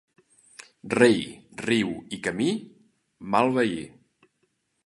[0.99, 1.19] Rei,
[1.67, 2.49] riu i camí,
[3.37, 3.81] mal veí.